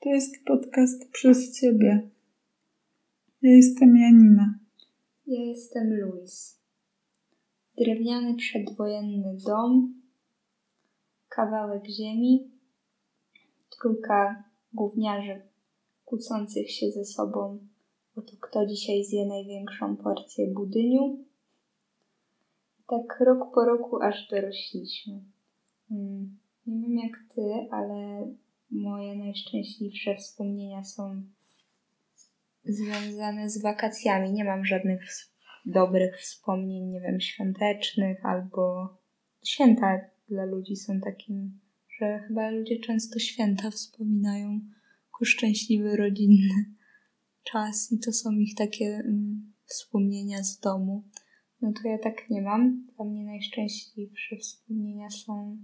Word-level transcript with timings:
To 0.00 0.08
jest 0.08 0.44
podcast 0.46 1.10
przez 1.12 1.60
Ciebie. 1.60 2.10
Ja 3.42 3.50
jestem 3.50 3.96
Janina. 3.96 4.58
Ja 5.26 5.42
jestem 5.42 6.00
Luis. 6.00 6.60
Drewniany 7.78 8.34
przedwojenny 8.34 9.36
dom, 9.46 9.94
kawałek 11.28 11.86
ziemi, 11.86 12.50
trójka 13.70 14.44
gówniarzy 14.72 15.42
kłócących 16.04 16.70
się 16.70 16.90
ze 16.90 17.04
sobą 17.04 17.58
o 18.16 18.22
to, 18.22 18.32
kto 18.40 18.66
dzisiaj 18.66 19.04
zje 19.04 19.26
największą 19.26 19.96
porcję 19.96 20.46
budyniu. 20.46 21.18
Tak 22.88 23.20
rok 23.20 23.54
po 23.54 23.64
roku 23.64 24.02
aż 24.02 24.28
dorośliśmy. 24.30 25.20
Hmm, 25.88 26.38
nie 26.66 26.80
wiem 26.80 26.98
jak 26.98 27.18
ty, 27.34 27.68
ale 27.70 28.28
moje 28.70 29.16
najszczęśliwsze 29.16 30.16
wspomnienia 30.16 30.84
są 30.84 31.22
związane 32.64 33.50
z 33.50 33.62
wakacjami. 33.62 34.32
Nie 34.32 34.44
mam 34.44 34.64
żadnych 34.64 35.02
dobrych 35.66 36.20
wspomnień, 36.20 36.88
nie 36.88 37.00
wiem, 37.00 37.20
świątecznych 37.20 38.26
albo 38.26 38.88
święta 39.46 40.00
dla 40.28 40.44
ludzi 40.44 40.76
są 40.76 41.00
takim, 41.00 41.60
że 41.98 42.24
chyba 42.28 42.50
ludzie 42.50 42.80
często 42.80 43.18
święta 43.18 43.70
wspominają 43.70 44.60
ku 45.18 45.24
szczęśliwy 45.24 45.96
rodzinny 45.96 46.64
czas 47.52 47.92
i 47.92 47.98
to 47.98 48.12
są 48.12 48.30
ich 48.32 48.54
takie 48.54 48.84
mm, 48.84 49.52
wspomnienia 49.66 50.42
z 50.42 50.60
domu. 50.60 51.04
No 51.60 51.72
to 51.82 51.88
ja 51.88 51.98
tak 51.98 52.30
nie 52.30 52.42
mam. 52.42 52.86
Dla 52.96 53.04
mnie 53.04 53.24
najszczęśliwsze 53.24 54.36
wspomnienia 54.36 55.10
są 55.10 55.58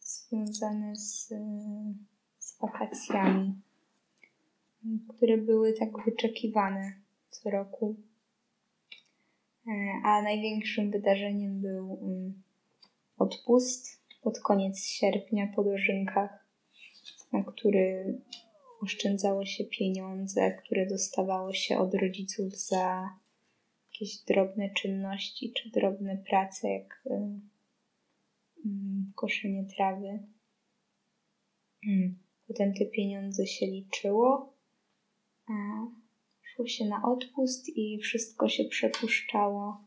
związane 0.00 0.96
z, 0.96 1.28
z 1.28 2.17
wakacjami, 2.60 3.54
które 5.08 5.38
były 5.38 5.72
tak 5.72 6.04
wyczekiwane 6.04 6.92
co 7.30 7.50
roku. 7.50 7.96
E, 9.66 9.70
a 10.04 10.22
największym 10.22 10.90
wydarzeniem 10.90 11.60
był 11.60 11.98
mm, 12.02 12.42
odpust 13.18 14.02
pod 14.22 14.40
koniec 14.40 14.84
sierpnia 14.84 15.52
po 15.56 15.64
dożynkach, 15.64 16.46
na 17.32 17.44
który 17.44 18.18
oszczędzało 18.82 19.46
się 19.46 19.64
pieniądze, 19.64 20.52
które 20.52 20.86
dostawało 20.86 21.52
się 21.52 21.78
od 21.78 21.94
rodziców 21.94 22.56
za 22.56 23.10
jakieś 23.92 24.18
drobne 24.18 24.70
czynności 24.70 25.52
czy 25.52 25.70
drobne 25.70 26.16
prace, 26.16 26.68
jak 26.68 27.02
y, 27.06 27.40
Mm, 28.66 29.12
koszenie 29.14 29.64
trawy. 29.64 30.18
Mm, 31.88 32.18
potem 32.48 32.74
te 32.74 32.86
pieniądze 32.86 33.46
się 33.46 33.66
liczyło, 33.66 34.52
szło 36.42 36.66
się 36.66 36.84
na 36.84 37.02
odpust 37.02 37.68
i 37.68 37.98
wszystko 37.98 38.48
się 38.48 38.64
przepuszczało 38.64 39.84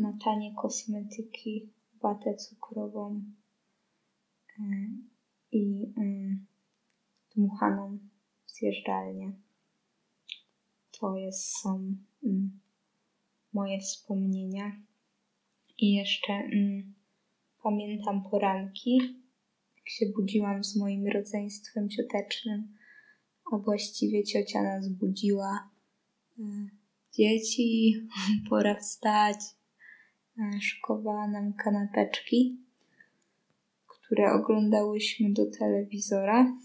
na 0.00 0.18
tanie 0.24 0.54
kosmetyki, 0.54 1.72
watę 2.02 2.34
cukrową 2.34 3.22
i 5.52 5.92
mm, 5.96 6.46
dmuchaną 7.36 7.98
zjeżdżalnię. 8.46 9.32
To 11.00 11.16
jest, 11.16 11.58
są 11.58 11.96
moje 13.52 13.80
wspomnienia. 13.80 14.72
I 15.78 15.94
jeszcze 15.94 16.32
mm, 16.32 16.94
pamiętam 17.62 18.22
poranki, 18.30 19.22
się 19.88 20.06
budziłam 20.16 20.64
z 20.64 20.76
moim 20.76 21.06
rodzeństwem 21.06 21.88
ciotecznym, 21.88 22.74
a 23.52 23.58
właściwie 23.58 24.24
ciocia 24.24 24.62
nas 24.62 24.88
budziła. 24.88 25.70
Y, 26.38 26.42
dzieci, 27.12 27.94
pora 28.50 28.74
wstać. 28.74 29.36
Y, 30.38 30.60
szykowała 30.60 31.28
nam 31.28 31.52
kanapeczki, 31.52 32.58
które 33.86 34.32
oglądałyśmy 34.32 35.32
do 35.32 35.50
telewizora. 35.58 36.56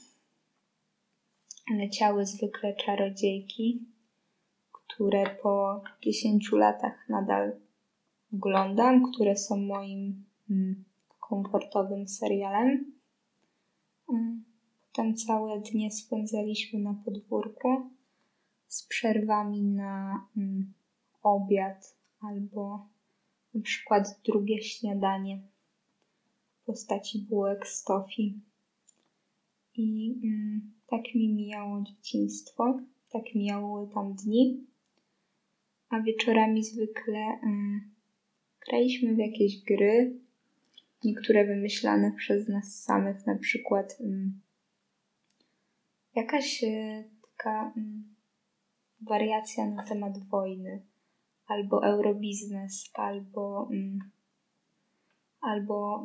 Leciały 1.78 2.25
zwykle 2.25 2.75
czarodziejki, 2.75 3.85
które 4.72 5.35
po 5.44 5.83
10 6.01 6.51
latach 6.51 7.09
nadal 7.09 7.59
oglądam, 8.33 9.12
które 9.12 9.38
są 9.38 9.57
moim 9.57 10.25
mm, 10.50 10.83
komfortowym 11.19 12.07
serialem. 12.07 12.93
Mm, 14.09 14.44
potem 14.81 15.16
całe 15.16 15.62
dnie 15.62 15.91
spędzaliśmy 15.91 16.80
na 16.80 16.94
podwórku 17.06 17.90
z 18.68 18.88
przerwami 18.88 19.64
na 19.64 20.25
mm, 20.38 20.74
obiad 21.24 21.96
albo 22.19 22.88
na 23.53 23.62
przykład 23.62 24.22
drugie 24.25 24.63
śniadanie 24.63 25.42
w 26.62 26.66
postaci 26.66 27.19
bułek 27.19 27.68
z 27.68 27.84
tofi. 27.84 28.40
I 29.75 30.16
tak 30.88 31.16
mi 31.16 31.34
mijało 31.34 31.81
dzieciństwo, 31.81 32.80
tak 33.12 33.36
mijały 33.36 33.88
tam 33.94 34.13
dni, 34.13 34.68
a 35.90 36.02
wieczorami 36.02 36.63
zwykle 36.63 37.40
graliśmy 38.68 39.16
w 39.16 39.18
jakieś 39.18 39.63
gry, 39.63 40.19
niektóre 41.06 41.46
wymyślane 41.46 42.12
przez 42.12 42.50
nas 42.50 42.84
samych, 42.84 43.25
na 43.25 43.36
przykład 43.36 43.97
um, 44.00 44.41
jakaś 46.16 46.64
e, 46.64 47.03
taka 47.22 47.74
um, 47.75 48.16
wariacja 49.02 49.66
na 49.66 49.84
temat 49.84 50.18
wojny, 50.28 50.81
albo 51.47 51.86
eurobiznes, 51.86 52.92
albo, 52.94 53.68
um, 53.72 54.00
albo 55.42 56.03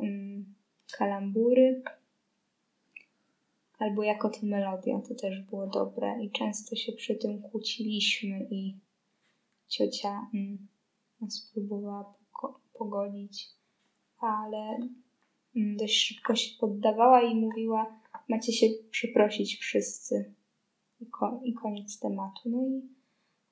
kalambury, 0.97 1.81
albo 3.79 4.03
jako 4.03 4.29
to 4.29 4.39
melodia, 4.43 4.99
to 4.99 5.15
też 5.15 5.41
było 5.41 5.67
dobre 5.67 6.23
i 6.23 6.31
często 6.31 6.75
się 6.75 6.91
przy 6.91 7.15
tym 7.15 7.41
kłóciliśmy 7.41 8.47
i 8.51 8.75
ciocia 9.67 10.27
nas 11.21 11.51
próbowała 11.53 12.13
pogodzić, 12.73 13.58
ale 14.19 14.77
mm, 15.55 15.77
dość 15.77 16.07
szybko 16.07 16.35
się 16.35 16.49
poddawała 16.59 17.21
i 17.21 17.35
mówiła: 17.35 17.99
Macie 18.29 18.53
się 18.53 18.67
przeprosić 18.91 19.57
wszyscy. 19.57 20.33
I, 20.99 21.05
ko- 21.05 21.41
i 21.43 21.53
koniec 21.53 21.99
tematu. 21.99 22.41
No 22.45 22.61
i 22.61 22.81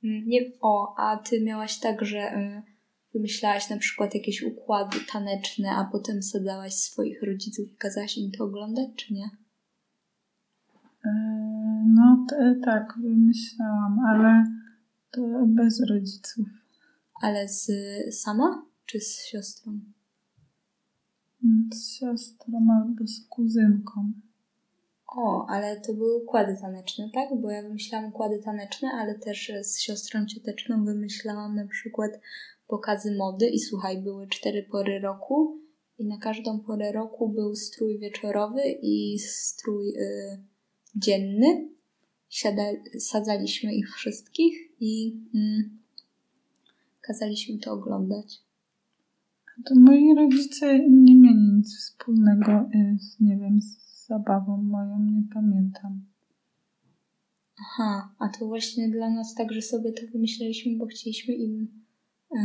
mm, 0.03 0.27
nie, 0.27 0.39
o, 0.61 0.95
a 0.97 1.17
ty 1.17 1.41
miałaś 1.41 1.79
tak, 1.79 2.06
że 2.06 2.38
y, 2.38 2.61
wymyślałaś 3.13 3.69
na 3.69 3.77
przykład 3.77 4.16
jakieś 4.16 4.44
układy 4.44 4.97
taneczne, 5.11 5.69
a 5.72 5.89
potem 5.91 6.23
sadzałaś 6.23 6.73
swoich 6.73 7.23
rodziców 7.23 7.73
i 7.73 7.75
kazałaś 7.77 8.17
im 8.17 8.31
to 8.31 8.44
oglądać, 8.44 8.88
czy 8.95 9.13
nie? 9.13 9.29
E, 11.06 11.09
no 11.88 12.25
tak, 12.66 12.94
wymyślałam, 13.01 14.00
ale 14.00 14.45
to 15.11 15.22
bez 15.47 15.81
rodziców. 15.89 16.45
Ale 17.22 17.47
z 17.47 17.72
sama? 18.11 18.66
Czy 18.85 19.00
z 19.00 19.25
siostrą? 19.25 19.79
Z 21.74 21.97
siostrą 21.97 22.68
albo 22.72 23.08
z 23.08 23.28
kuzynką. 23.30 24.12
O, 25.08 25.46
ale 25.50 25.81
to 25.81 25.94
były 25.94 26.24
układy 26.24 26.58
taneczne, 26.62 27.09
tak? 27.13 27.41
Bo 27.41 27.52
ja 27.52 27.62
wymyślałam 27.62 28.09
układy 28.09 28.40
taneczne, 28.40 28.90
ale 28.91 29.19
też 29.19 29.52
z 29.63 29.80
siostrą 29.80 30.25
cioteczną 30.25 30.86
wymyślałam 30.86 31.56
na 31.56 31.68
przykład 31.68 32.12
pokazy 32.68 33.16
mody 33.16 33.50
i 33.50 33.59
słuchaj, 33.59 34.02
były 34.02 34.28
cztery 34.28 34.63
pory 34.63 35.00
roku 35.00 35.57
i 36.00 36.06
na 36.06 36.18
każdą 36.18 36.59
porę 36.59 36.91
roku 36.91 37.30
był 37.30 37.56
strój 37.56 38.00
wieczorowy 38.00 38.62
i 38.81 39.19
strój 39.19 39.90
y, 39.90 40.44
dzienny. 40.96 41.69
Siada, 42.30 42.63
sadzaliśmy 43.00 43.74
ich 43.74 43.95
wszystkich 43.95 44.71
i 44.80 45.21
y, 45.36 45.69
kazaliśmy 47.01 47.60
to 47.60 47.71
oglądać. 47.71 48.46
To 49.65 49.75
moi 49.75 50.15
rodzice 50.15 50.80
nie 50.89 51.15
mieli 51.15 51.51
nic 51.54 51.77
wspólnego 51.77 52.51
y, 52.51 52.98
z, 53.00 53.19
nie 53.19 53.38
wiem, 53.38 53.62
z 53.62 53.88
zabawą 54.07 54.57
moją, 54.57 55.00
nie 55.00 55.24
pamiętam. 55.33 56.06
Aha, 57.59 58.15
a 58.19 58.30
to 58.30 58.45
właśnie 58.45 58.89
dla 58.89 59.09
nas 59.09 59.36
tak, 59.36 59.51
że 59.51 59.62
sobie 59.62 59.92
to 59.92 60.01
wymyśleliśmy, 60.13 60.77
bo 60.77 60.86
chcieliśmy 60.86 61.33
im, 61.33 61.83
yy, 62.31 62.39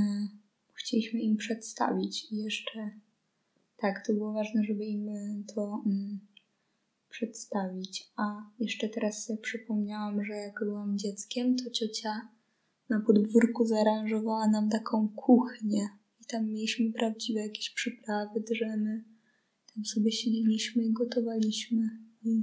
chcieliśmy 0.74 1.20
im 1.20 1.36
przedstawić 1.36 2.32
i 2.32 2.36
jeszcze 2.36 2.90
tak, 3.76 4.06
to 4.06 4.12
było 4.12 4.32
ważne, 4.32 4.64
żeby 4.64 4.84
im 4.84 5.10
to 5.54 5.82
yy, 5.86 6.18
przedstawić. 7.08 8.12
A 8.16 8.50
jeszcze 8.58 8.88
teraz 8.88 9.24
sobie 9.24 9.38
przypomniałam, 9.38 10.24
że 10.24 10.32
jak 10.32 10.58
byłam 10.64 10.98
dzieckiem, 10.98 11.56
to 11.56 11.70
ciocia 11.70 12.28
na 12.88 13.00
podwórku 13.00 13.66
zaaranżowała 13.66 14.48
nam 14.48 14.68
taką 14.68 15.08
kuchnię 15.08 15.88
i 16.22 16.26
tam 16.26 16.46
mieliśmy 16.46 16.92
prawdziwe 16.92 17.40
jakieś 17.40 17.70
przyprawy, 17.70 18.40
drzemy. 18.40 19.04
Tam 19.74 19.84
sobie 19.84 20.12
siedzieliśmy 20.12 20.84
i 20.84 20.92
gotowaliśmy. 20.92 21.88
I 22.24 22.42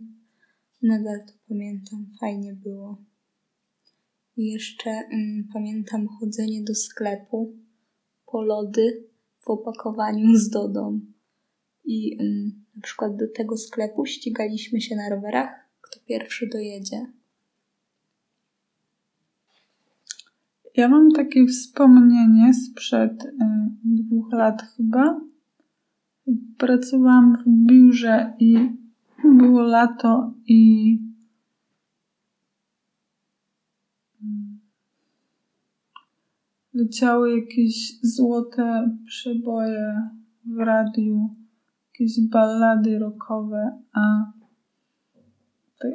Nadal 0.81 1.25
to 1.27 1.33
pamiętam, 1.49 2.05
fajnie 2.19 2.53
było. 2.53 2.97
I 4.37 4.45
jeszcze 4.45 4.89
mm, 4.89 5.47
pamiętam 5.53 6.07
chodzenie 6.07 6.63
do 6.63 6.75
sklepu 6.75 7.57
po 8.25 8.41
lody 8.41 9.03
w 9.39 9.49
opakowaniu 9.49 10.35
z 10.35 10.49
Dodą. 10.49 10.99
I 11.85 12.17
mm, 12.19 12.65
na 12.75 12.81
przykład 12.81 13.15
do 13.15 13.27
tego 13.27 13.57
sklepu 13.57 14.05
ścigaliśmy 14.05 14.81
się 14.81 14.95
na 14.95 15.09
rowerach, 15.09 15.49
kto 15.81 15.99
pierwszy 16.07 16.47
dojedzie. 16.47 17.05
Ja 20.75 20.89
mam 20.89 21.11
takie 21.11 21.45
wspomnienie 21.45 22.53
sprzed 22.53 23.25
y, 23.25 23.29
dwóch 23.83 24.31
lat 24.33 24.61
chyba. 24.61 25.21
Pracowałam 26.57 27.37
w 27.37 27.49
biurze 27.67 28.33
i 28.39 28.69
było 29.23 29.61
lato 29.61 30.33
i 30.47 30.99
leciały 36.73 37.39
jakieś 37.39 37.99
złote 38.01 38.97
przeboje 39.05 40.09
w 40.45 40.57
radiu, 40.57 41.35
jakieś 41.93 42.29
ballady 42.29 42.99
rockowe, 42.99 43.79
a 43.93 44.31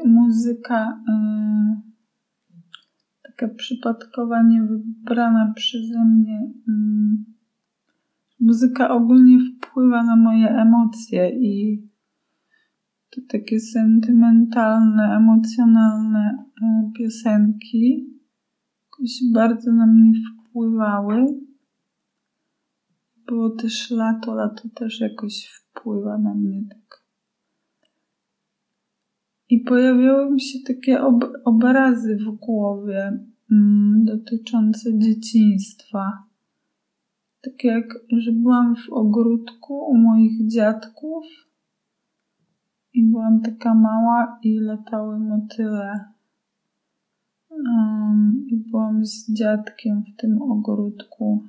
muzyka 0.05 1.03
yy, 1.09 1.94
taka 3.37 3.55
przypadkowa, 3.55 4.43
niewybrana 4.43 5.53
przeze 5.57 6.05
mnie 6.05 6.53
yy, 6.67 7.35
muzyka 8.41 8.91
ogólnie 8.91 9.39
wpływa 9.39 10.05
na 10.05 10.17
moje 10.17 10.49
emocje 10.49 11.31
i 11.31 11.83
te 13.11 13.23
takie 13.23 13.61
sentymentalne, 13.61 15.17
emocjonalne 15.17 16.45
e, 16.63 16.91
piosenki 16.99 18.15
jakoś 18.85 19.33
bardzo 19.33 19.73
na 19.73 19.87
mnie 19.87 20.13
wpływały. 20.13 21.27
Było 23.27 23.51
też 23.51 23.91
lato, 23.91 24.35
lato 24.35 24.69
też 24.75 25.01
jakoś 25.01 25.47
wpływa 25.47 26.19
na 26.19 26.35
mnie. 26.35 26.63
I 29.51 29.61
pojawiały 29.61 30.31
mi 30.31 30.41
się 30.41 30.59
takie 30.67 31.03
ob 31.03 31.25
obrazy 31.45 32.17
w 32.17 32.31
głowie 32.31 33.19
mm, 33.53 34.05
dotyczące 34.05 34.99
dzieciństwa. 34.99 36.25
Tak 37.43 37.65
jak, 37.65 37.99
że 38.11 38.33
byłam 38.33 38.77
w 38.77 38.93
ogródku 38.93 39.75
u 39.75 39.99
moich 39.99 40.49
dziadków 40.49 41.25
i 42.95 43.05
byłam 43.05 43.41
taka 43.41 43.75
mała 43.75 44.39
i 44.43 44.59
latały 44.59 45.19
motyle. 45.19 46.05
Um, 47.51 48.47
I 48.49 48.57
byłam 48.57 49.05
z 49.05 49.33
dziadkiem 49.33 50.03
w 50.03 50.21
tym 50.21 50.43
ogródku. 50.43 51.43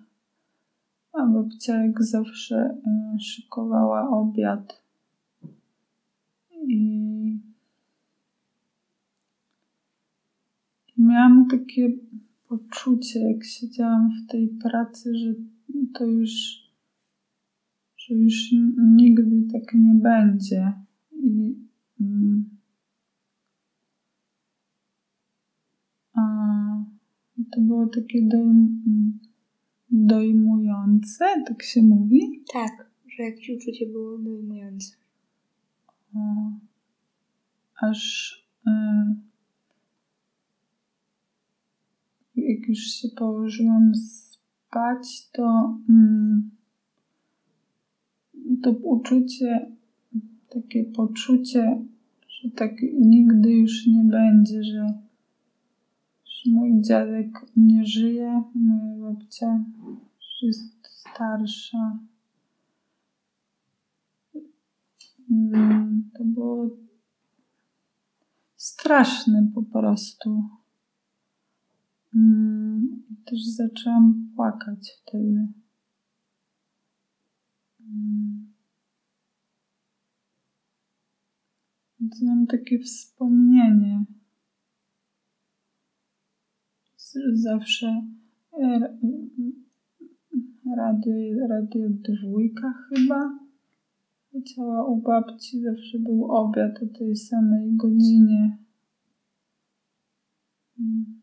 A 1.13 1.25
babcia 1.25 1.85
jak 1.85 2.03
zawsze 2.03 2.77
y, 3.15 3.19
szykowała 3.19 4.09
obiad. 4.09 4.81
I 6.67 7.39
miałam 10.97 11.47
takie 11.47 11.93
poczucie, 12.47 13.19
jak 13.19 13.43
siedziałam 13.45 14.09
w 14.09 14.31
tej 14.31 14.47
pracy, 14.47 15.17
że 15.17 15.33
to 15.93 16.05
już, 16.05 16.31
że 17.97 18.15
już 18.15 18.51
nigdy 18.77 19.47
tak 19.53 19.73
nie 19.73 19.93
będzie. 19.93 20.73
I, 21.11 21.55
mm, 22.01 22.49
a, 26.13 26.21
to 27.51 27.61
było 27.61 27.87
takie 27.87 28.27
dojm, 28.27 28.83
dojmujące, 29.89 31.25
tak 31.47 31.63
się 31.63 31.81
mówi? 31.81 32.43
Tak, 32.53 32.91
że 33.07 33.23
jakieś 33.23 33.49
uczucie 33.49 33.85
było 33.85 34.17
dojmujące. 34.17 34.95
O, 36.15 36.19
aż 37.81 38.31
y, 38.67 38.71
jak 42.49 42.69
już 42.69 42.79
się 42.79 43.07
położyłam 43.09 43.91
spać, 43.95 45.31
to 45.31 45.77
mm, 45.89 46.51
to 48.63 48.71
uczucie, 48.71 49.71
takie 50.49 50.83
poczucie, 50.83 51.85
że 52.27 52.49
tak 52.51 52.71
nigdy 52.99 53.51
już 53.51 53.87
nie 53.87 54.03
będzie, 54.03 54.63
że, 54.63 54.93
że 56.25 56.51
mój 56.51 56.81
dziadek 56.81 57.45
nie 57.55 57.85
żyje, 57.85 58.43
moja 58.55 59.13
babcia 59.13 59.63
jest 60.41 60.87
starsza. 60.87 61.99
Mm, 65.31 66.09
to 66.17 66.23
było 66.23 66.69
straszne 68.55 69.47
po 69.55 69.63
prostu. 69.63 70.43
Mm, 72.15 73.03
też 73.25 73.45
zaczęłam 73.45 74.31
płakać 74.35 75.01
wtedy. 75.01 75.47
Mm. 77.79 78.53
Więc 81.99 82.21
mam 82.21 82.47
takie 82.47 82.79
wspomnienie. 82.79 84.05
Zawsze 87.33 88.07
e, 88.53 88.97
radio, 90.77 91.47
radio 91.49 91.89
dwójka 91.89 92.73
chyba 92.89 93.39
leciała 94.33 94.85
u 94.85 95.01
babci, 95.01 95.61
zawsze 95.61 95.99
był 95.99 96.25
obiad 96.31 96.83
o 96.83 96.97
tej 96.97 97.15
samej 97.15 97.75
godzinie. 97.75 98.57
Mm 100.79 101.14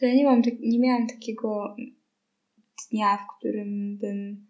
to 0.00 0.06
ja 0.06 0.14
nie, 0.14 0.24
mam, 0.24 0.42
tak, 0.42 0.54
nie 0.60 0.80
miałam 0.80 1.06
takiego 1.06 1.76
dnia, 2.90 3.16
w 3.16 3.38
którym 3.38 3.98
bym 3.98 4.46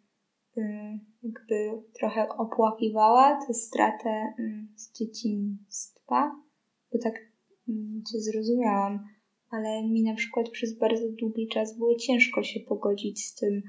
y, 0.59 0.99
jakby 1.23 1.83
trochę 1.99 2.29
opłakiwała 2.29 3.47
tę 3.47 3.55
stratę 3.55 4.35
y, 4.39 4.67
z 4.77 4.93
dzieciństwa, 4.93 6.33
bo 6.93 6.99
tak 6.99 7.15
y, 7.69 7.73
cię 8.13 8.21
zrozumiałam, 8.21 9.09
ale 9.51 9.89
mi 9.89 10.03
na 10.03 10.15
przykład 10.15 10.51
przez 10.51 10.79
bardzo 10.79 11.13
długi 11.21 11.49
czas 11.49 11.79
było 11.79 11.95
ciężko 11.97 12.43
się 12.43 12.61
pogodzić 12.61 13.25
z 13.25 13.35
tym, 13.35 13.63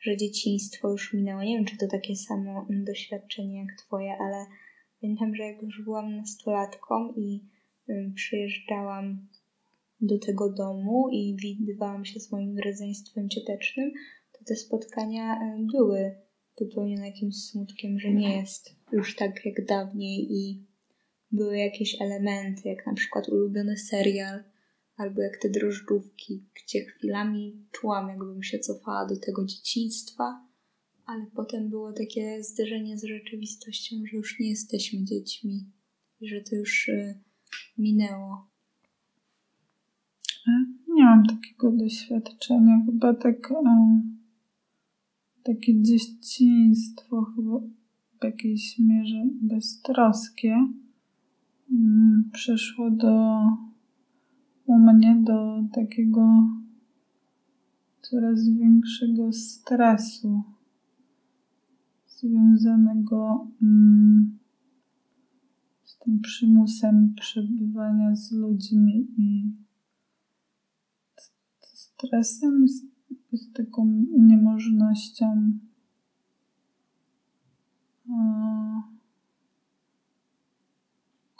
że 0.00 0.16
dzieciństwo 0.16 0.90
już 0.90 1.14
minęło. 1.14 1.42
Nie 1.42 1.56
wiem, 1.56 1.64
czy 1.64 1.76
to 1.76 1.86
takie 1.88 2.16
samo 2.16 2.66
doświadczenie 2.70 3.58
jak 3.58 3.78
twoje, 3.86 4.16
ale 4.20 4.46
pamiętam, 5.00 5.34
że 5.34 5.42
jak 5.42 5.62
już 5.62 5.84
byłam 5.84 6.16
nastolatką 6.16 7.12
i 7.16 7.44
przyjeżdżałam 8.14 9.28
do 10.00 10.18
tego 10.18 10.52
domu 10.52 11.08
i 11.12 11.36
widywałam 11.36 12.04
się 12.04 12.20
z 12.20 12.32
moim 12.32 12.58
rodzeństwem 12.58 13.28
ciotecznym, 13.28 13.92
to 14.32 14.44
te 14.44 14.56
spotkania 14.56 15.34
e, 15.34 15.66
były 15.72 16.16
wypełnione 16.60 17.06
jakimś 17.06 17.36
smutkiem, 17.36 17.98
że 17.98 18.14
nie 18.14 18.36
jest 18.36 18.76
już 18.92 19.16
tak 19.16 19.46
jak 19.46 19.66
dawniej 19.66 20.26
i 20.30 20.66
były 21.30 21.58
jakieś 21.58 22.00
elementy, 22.00 22.68
jak 22.68 22.86
na 22.86 22.94
przykład 22.94 23.28
ulubiony 23.28 23.76
serial, 23.76 24.44
albo 24.96 25.22
jak 25.22 25.36
te 25.36 25.48
drożdżówki, 25.50 26.46
gdzie 26.54 26.84
chwilami 26.84 27.66
czułam, 27.72 28.08
jakbym 28.08 28.42
się 28.42 28.58
cofała 28.58 29.06
do 29.06 29.20
tego 29.20 29.44
dzieciństwa, 29.44 30.46
ale 31.06 31.26
potem 31.36 31.70
było 31.70 31.92
takie 31.92 32.42
zderzenie 32.42 32.98
z 32.98 33.04
rzeczywistością, 33.04 33.96
że 34.10 34.16
już 34.16 34.40
nie 34.40 34.50
jesteśmy 34.50 35.04
dziećmi 35.04 35.76
że 36.20 36.40
to 36.40 36.56
już 36.56 36.88
e, 36.88 37.20
minęło. 37.78 38.50
Takiego 41.28 41.72
doświadczenia. 41.72 42.82
Chyba 42.86 43.14
tak, 43.14 43.50
e, 43.50 44.02
takie 45.42 45.82
dzieciństwo, 45.82 47.22
chyba 47.22 47.60
w 48.20 48.24
jakiejś 48.24 48.78
mierze 48.78 49.26
beztroskie, 49.42 50.68
mm, 51.72 52.30
przeszło 52.32 52.90
do 52.90 53.40
u 54.66 54.78
mnie 54.78 55.22
do 55.24 55.64
takiego 55.72 56.48
coraz 58.00 58.48
większego 58.48 59.32
stresu 59.32 60.42
związanego 62.06 63.48
mm, 63.62 64.38
z 65.84 65.98
tym 65.98 66.20
przymusem 66.20 67.14
przebywania 67.14 68.16
z 68.16 68.32
ludźmi 68.32 69.06
i 69.18 69.52
stresem, 71.96 72.68
z, 72.68 72.82
z 73.32 73.52
taką 73.52 74.04
niemożnością 74.18 75.52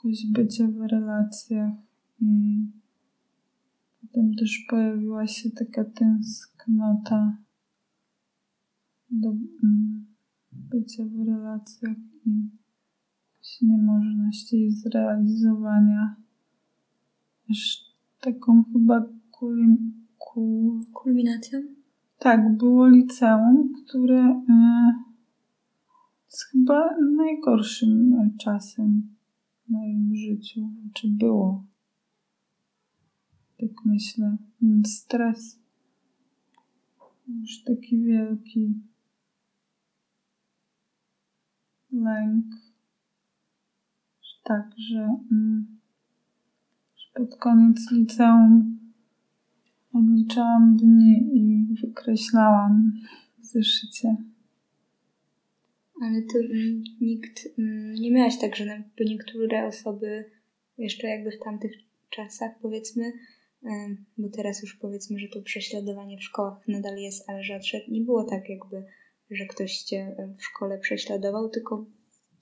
jakoś 0.07 0.27
bycia 0.27 0.69
w 0.69 0.81
relacjach 0.81 1.73
i 2.21 2.67
potem 4.01 4.35
też 4.35 4.67
pojawiła 4.71 5.27
się 5.27 5.51
taka 5.51 5.85
tęsknota 5.85 7.37
do 9.11 9.29
mm, 9.29 10.07
bycia 10.53 11.05
w 11.05 11.27
relacjach 11.27 11.97
i 12.27 12.49
niemożność 13.63 14.53
jej 14.53 14.71
zrealizowania. 14.71 16.17
Już 17.49 17.77
taką 18.21 18.65
chyba 18.73 19.07
kulim, 19.31 20.06
kul... 20.37 20.81
kulminacją? 20.93 21.61
Tak, 22.19 22.57
było 22.57 22.89
liceum, 22.89 23.73
które 23.85 24.43
jest 26.25 26.45
chyba 26.53 26.97
najgorszym 27.17 28.15
czasem 28.41 29.17
w 29.65 29.71
moim 29.71 30.17
życiu. 30.17 30.71
Czy 30.95 31.09
było? 31.09 31.65
Tak 33.61 33.71
myślę. 33.85 34.37
Stres. 34.87 35.61
Już 37.29 37.63
taki 37.65 37.99
wielki 38.03 38.75
lęk. 41.93 42.47
Tak, 44.45 44.71
że, 44.77 45.17
mm, 45.33 45.67
pod 47.15 47.37
koniec 47.37 47.91
liceum 47.93 48.86
odliczałam 49.99 50.77
dni 50.77 51.31
i 51.33 51.67
wykreślałam 51.81 52.93
w 53.39 53.47
zeszycie. 53.47 54.17
Ale 56.03 56.23
to 56.23 56.39
nikt, 57.01 57.49
mm, 57.59 57.95
nie 57.95 58.11
miałaś 58.11 58.39
tak, 58.39 58.57
że 58.57 58.83
niektóre 59.01 59.67
osoby 59.67 60.25
jeszcze 60.79 61.09
jakby 61.09 61.31
w 61.31 61.45
tamtych 61.45 61.73
czasach 62.11 62.51
powiedzmy, 62.63 63.13
bo 64.19 64.29
teraz 64.29 64.63
już 64.63 64.77
powiedzmy, 64.77 65.19
że 65.19 65.29
to 65.29 65.43
prześladowanie 65.43 66.19
w 66.19 66.23
szkołach 66.23 66.69
nadal 66.69 66.97
jest, 66.97 67.31
ale 67.31 67.43
rzadsze, 67.43 67.81
nie 67.89 68.01
było 68.01 68.25
tak 68.25 68.49
jakby, 68.49 68.85
że 69.31 69.47
ktoś 69.47 69.79
cię 69.79 70.17
w 70.39 70.45
szkole 70.45 70.79
prześladował, 70.79 71.49
tylko 71.49 71.87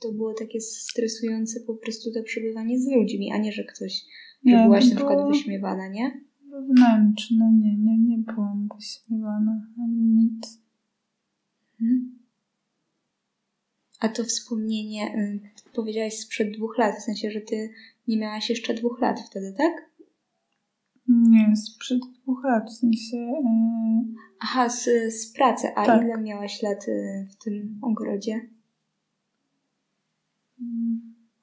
to 0.00 0.12
było 0.12 0.34
takie 0.34 0.60
stresujące 0.60 1.60
po 1.60 1.74
prostu 1.74 2.12
to 2.12 2.22
przebywanie 2.22 2.80
z 2.80 2.92
ludźmi, 2.92 3.32
a 3.32 3.38
nie, 3.38 3.52
że 3.52 3.64
ktoś, 3.64 3.92
że 4.46 4.56
nie, 4.56 4.64
byłaś 4.64 4.90
na 4.90 4.96
przykład 4.96 5.28
wyśmiewana, 5.28 5.88
nie? 5.88 6.20
Wewnętrzne, 6.54 7.52
nie, 7.52 7.76
nie, 7.76 7.98
nie 7.98 8.18
byłam 8.18 8.68
wyśmiewana, 8.74 9.66
ani 9.78 10.02
nic. 10.02 10.60
Hmm? 11.78 12.18
A 14.00 14.08
to 14.08 14.24
wspomnienie, 14.24 15.12
powiedziałaś 15.74 16.14
sprzed 16.14 16.56
dwóch 16.56 16.78
lat, 16.78 16.94
w 16.98 17.02
sensie, 17.02 17.30
że 17.30 17.40
ty 17.40 17.70
nie 18.08 18.18
miałaś 18.18 18.50
jeszcze 18.50 18.74
dwóch 18.74 19.00
lat 19.00 19.20
wtedy, 19.20 19.54
tak? 19.58 19.90
Nie, 21.08 21.56
sprzed 21.56 22.00
dwóch 22.22 22.44
lat, 22.44 22.70
w 22.70 22.76
sensie... 22.76 23.16
Yy... 23.16 24.14
Aha, 24.40 24.68
z, 24.68 24.84
z 25.20 25.32
pracy. 25.32 25.68
A 25.76 25.86
tak. 25.86 26.02
ile 26.02 26.22
miałaś 26.22 26.62
lat 26.62 26.88
y, 26.88 27.28
w 27.30 27.44
tym 27.44 27.78
ogrodzie? 27.82 28.40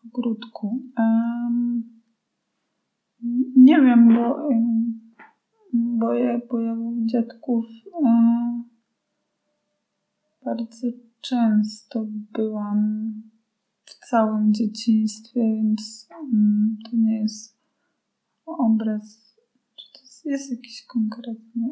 W 0.03 0.07
ogródku. 0.07 0.79
Um, 0.97 1.83
nie 3.55 3.75
wiem, 3.75 4.15
bo, 4.15 4.23
bo 4.23 4.80
ja, 5.73 6.39
bo 6.49 6.59
ja 6.59 6.73
u 6.73 7.05
dziadków 7.05 7.65
um, 7.93 8.63
bardzo 10.45 10.87
często 11.21 12.05
byłam 12.33 13.13
w 13.85 14.09
całym 14.09 14.53
dzieciństwie, 14.53 15.41
więc 15.41 16.07
um, 16.19 16.77
to 16.85 16.97
nie 16.97 17.21
jest 17.21 17.57
obraz, 18.45 19.35
czy 19.75 19.93
to 19.93 19.99
jest, 19.99 20.25
jest 20.25 20.51
jakiś 20.51 20.85
konkretny 20.85 21.67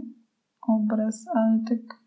obraz, 0.61 1.25
ale 1.35 1.63
tak 1.69 1.99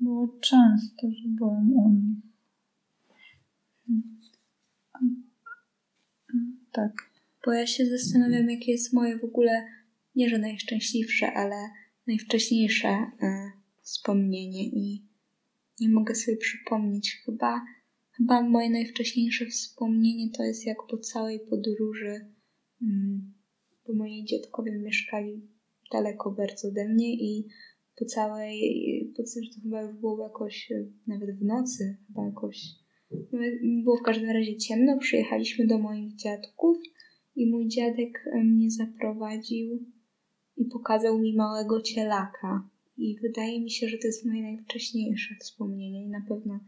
było 0.00 0.28
często, 0.40 1.10
że 1.10 1.28
byłam 1.28 1.72
u 1.72 1.88
nich. 1.88 2.28
Tak. 6.72 6.92
Bo 7.46 7.52
ja 7.52 7.66
się 7.66 7.86
zastanawiam, 7.86 8.50
jakie 8.50 8.72
jest 8.72 8.92
moje 8.92 9.18
w 9.18 9.24
ogóle, 9.24 9.64
nie 10.14 10.28
że 10.28 10.38
najszczęśliwsze, 10.38 11.32
ale 11.32 11.56
najwcześniejsze 12.06 12.88
y, 12.88 13.26
wspomnienie 13.82 14.64
i 14.64 15.08
nie 15.80 15.88
mogę 15.88 16.14
sobie 16.14 16.36
przypomnieć. 16.36 17.22
Chyba, 17.26 17.64
chyba 18.16 18.42
moje 18.42 18.70
najwcześniejsze 18.70 19.46
wspomnienie 19.46 20.30
to 20.36 20.42
jest 20.42 20.66
jak 20.66 20.78
po 20.90 20.98
całej 20.98 21.40
podróży, 21.40 22.26
mm, 22.82 23.34
bo 23.86 23.94
moi 23.94 24.24
dziadkowie 24.24 24.72
mieszkali 24.72 25.48
daleko 25.92 26.30
bardzo 26.30 26.68
ode 26.68 26.88
mnie 26.88 27.14
i 27.14 27.48
po 27.98 28.04
całej, 28.04 29.12
po 29.16 29.22
co 29.22 29.40
to 29.54 29.62
chyba 29.62 29.82
już 29.82 29.96
było 29.96 30.22
jakoś, 30.22 30.72
nawet 31.06 31.38
w 31.38 31.44
nocy, 31.44 31.96
chyba 32.06 32.26
jakoś, 32.26 32.62
było 33.84 33.96
w 33.96 34.02
każdym 34.02 34.30
razie 34.30 34.56
ciemno, 34.56 34.98
przyjechaliśmy 34.98 35.66
do 35.66 35.78
moich 35.78 36.16
dziadków 36.16 36.76
i 37.36 37.50
mój 37.50 37.68
dziadek 37.68 38.24
mnie 38.44 38.70
zaprowadził 38.70 39.86
i 40.58 40.64
pokazał 40.64 41.18
mi 41.18 41.36
małego 41.36 41.82
cielaka. 41.82 42.68
I 42.96 43.18
wydaje 43.22 43.60
mi 43.60 43.70
się, 43.70 43.88
że 43.88 43.98
to 43.98 44.06
jest 44.06 44.26
moje 44.26 44.42
najwcześniejsze 44.42 45.34
wspomnienie 45.40 46.04
i 46.04 46.08
na 46.08 46.20
pewno 46.28 46.60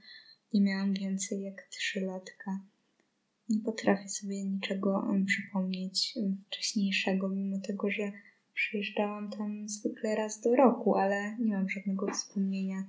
nie 0.54 0.60
miałam 0.60 0.92
więcej 0.92 1.42
jak 1.42 1.68
trzy 1.70 2.00
latka. 2.00 2.60
Nie 3.48 3.60
potrafię 3.60 4.08
sobie 4.08 4.44
niczego 4.44 5.08
przypomnieć 5.26 6.14
wcześniejszego, 6.46 7.28
mimo 7.28 7.58
tego, 7.58 7.90
że 7.90 8.12
przyjeżdżałam 8.54 9.30
tam 9.30 9.68
zwykle 9.68 10.16
raz 10.16 10.40
do 10.40 10.56
roku, 10.56 10.94
ale 10.94 11.36
nie 11.38 11.52
mam 11.52 11.68
żadnego 11.68 12.06
wspomnienia 12.12 12.84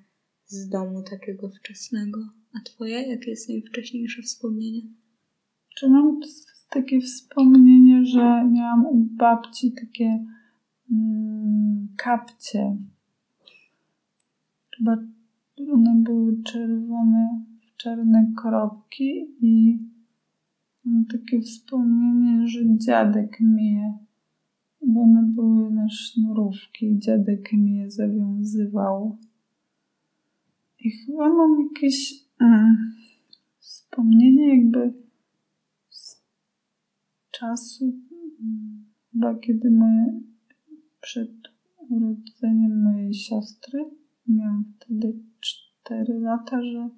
z 0.46 0.70
domu 0.70 1.04
takiego 1.04 1.50
wczesnego. 1.50 2.20
A 2.54 2.70
twoje? 2.70 3.02
Jakie 3.02 3.30
jest 3.30 3.50
najwcześniejsze 3.50 4.22
wspomnienie? 4.22 4.82
Czy 5.76 5.90
mam 5.90 6.20
takie 6.70 7.02
wspomnienie, 7.02 8.06
że 8.06 8.50
miałam 8.52 8.86
u 8.86 8.96
babci 8.96 9.72
takie 9.72 10.26
kapcie 11.98 12.78
chyba 14.82 14.98
one 15.74 16.04
były 16.04 16.44
czerwone, 16.44 17.46
czarne 17.78 18.32
kropki 18.36 19.36
i 19.42 19.80
mam 20.86 21.06
takie 21.06 21.42
wspomnienie, 21.42 22.48
że 22.48 22.60
dziadek 22.78 23.40
mnie, 23.40 23.98
bo 24.82 25.02
one 25.02 25.24
były 25.24 25.72
na 25.72 25.90
sznurówki, 25.90 27.00
dziadek 27.00 27.54
mnie 27.54 27.92
zawiązywał. 27.92 29.18
I 30.80 30.92
chyba 30.92 31.30
mam 31.30 31.62
jakieś 31.62 32.26
mm, 32.40 32.94
wspomnienie 33.60 34.58
jakby 34.58 34.94
z 35.90 36.24
czasu, 37.32 37.86
mm, 38.42 38.86
chyba 39.12 39.36
kiedy 39.36 39.72
moje, 39.72 40.22
przed 41.02 41.32
urodzeniem 41.90 42.84
mojej 42.84 43.14
siostry, 43.14 43.86
miałam 44.28 44.74
wtedy 44.76 45.14
4 45.40 46.20
lata, 46.20 46.64
że 46.64 46.90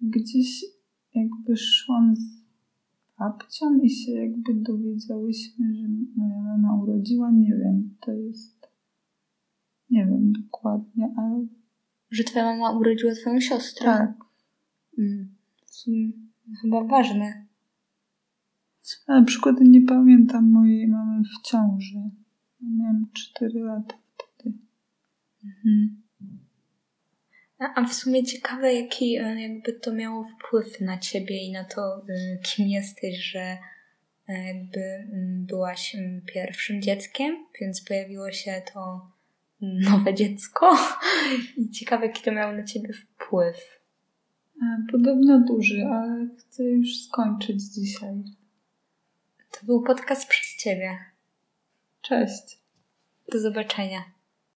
gdzieś 0.00 0.64
jakby 1.14 1.56
szłam 1.56 2.16
z 2.16 2.44
babcią 3.18 3.78
i 3.82 3.90
się 3.90 4.12
jakby 4.12 4.54
dowiedziałyśmy, 4.54 5.74
że 5.74 5.88
moja 6.16 6.42
mama 6.42 6.82
urodziła. 6.82 7.30
Nie 7.30 7.56
wiem, 7.56 7.96
to 8.00 8.12
jest. 8.12 8.68
Nie 9.90 10.06
wiem 10.06 10.32
dokładnie, 10.32 11.14
ale. 11.16 11.46
Że 12.10 12.24
twoja 12.24 12.44
mama 12.44 12.78
urodziła 12.78 13.12
twoją 13.14 13.40
siostrę? 13.40 13.86
Tak. 13.86 14.14
Mm. 14.98 15.34
Chyba 16.62 16.84
ważne. 16.84 17.43
Ale 19.06 19.20
na 19.20 19.26
przykład 19.26 19.56
nie 19.60 19.82
pamiętam 19.82 20.50
mojej 20.50 20.88
mamy 20.88 21.22
w 21.24 21.42
ciąży. 21.48 21.98
Miałam 22.60 23.06
4 23.12 23.60
lata. 23.60 23.94
Mhm. 25.44 26.04
A 27.74 27.84
w 27.84 27.94
sumie 27.94 28.24
ciekawe, 28.24 28.74
jaki 28.74 29.16
e, 29.16 29.42
jakby 29.42 29.72
to 29.72 29.92
miało 29.92 30.24
wpływ 30.24 30.80
na 30.80 30.98
ciebie 30.98 31.44
i 31.44 31.52
na 31.52 31.64
to, 31.64 31.96
e, 31.96 32.38
kim 32.42 32.68
jesteś, 32.68 33.32
że 33.32 33.58
e, 34.28 34.46
jakby 34.46 34.80
byłaś 35.46 35.96
pierwszym 36.26 36.82
dzieckiem, 36.82 37.36
więc 37.60 37.84
pojawiło 37.84 38.32
się 38.32 38.62
to 38.74 39.10
nowe 39.60 40.14
dziecko. 40.14 40.76
I 41.56 41.70
ciekawe, 41.70 42.06
jaki 42.06 42.22
to 42.22 42.32
miało 42.32 42.52
na 42.52 42.64
ciebie 42.64 42.92
wpływ. 42.92 43.80
Podobno 44.92 45.40
duży, 45.40 45.84
ale 45.86 46.28
chcę 46.38 46.64
już 46.64 47.02
skończyć 47.02 47.62
dzisiaj. 47.62 48.24
To 49.60 49.66
był 49.66 49.82
podcast 49.82 50.28
przez 50.28 50.56
ciebie. 50.56 50.98
Cześć. 52.02 52.58
Do 53.32 53.40
zobaczenia. 53.40 54.13